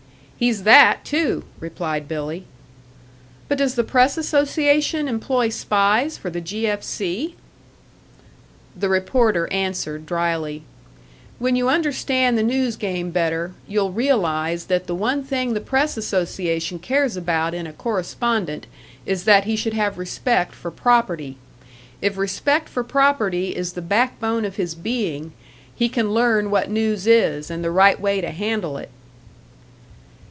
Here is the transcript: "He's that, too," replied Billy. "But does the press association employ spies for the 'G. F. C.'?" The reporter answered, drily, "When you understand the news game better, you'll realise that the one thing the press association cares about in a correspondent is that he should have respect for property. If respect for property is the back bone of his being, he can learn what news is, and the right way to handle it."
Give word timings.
"He's 0.41 0.63
that, 0.63 1.05
too," 1.05 1.43
replied 1.59 2.07
Billy. 2.07 2.45
"But 3.47 3.59
does 3.59 3.75
the 3.75 3.83
press 3.83 4.17
association 4.17 5.07
employ 5.07 5.49
spies 5.49 6.17
for 6.17 6.31
the 6.31 6.41
'G. 6.41 6.65
F. 6.65 6.81
C.'?" 6.81 7.35
The 8.75 8.89
reporter 8.89 9.45
answered, 9.53 10.07
drily, 10.07 10.63
"When 11.37 11.55
you 11.55 11.69
understand 11.69 12.39
the 12.39 12.41
news 12.41 12.75
game 12.75 13.11
better, 13.11 13.53
you'll 13.67 13.91
realise 13.91 14.63
that 14.63 14.87
the 14.87 14.95
one 14.95 15.21
thing 15.23 15.53
the 15.53 15.61
press 15.61 15.95
association 15.95 16.79
cares 16.79 17.15
about 17.15 17.53
in 17.53 17.67
a 17.67 17.71
correspondent 17.73 18.65
is 19.05 19.25
that 19.25 19.43
he 19.43 19.55
should 19.55 19.73
have 19.73 19.99
respect 19.99 20.55
for 20.55 20.71
property. 20.71 21.37
If 22.01 22.17
respect 22.17 22.67
for 22.67 22.83
property 22.83 23.55
is 23.55 23.73
the 23.73 23.81
back 23.83 24.19
bone 24.19 24.45
of 24.45 24.55
his 24.55 24.73
being, 24.73 25.33
he 25.75 25.87
can 25.87 26.15
learn 26.15 26.49
what 26.49 26.71
news 26.71 27.05
is, 27.05 27.51
and 27.51 27.63
the 27.63 27.69
right 27.69 28.01
way 28.01 28.21
to 28.21 28.31
handle 28.31 28.77
it." 28.77 28.89